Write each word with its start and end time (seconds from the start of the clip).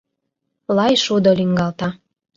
Лай 0.75 0.93
шудо 1.03 1.31
лӱҥгалта. 1.37 1.89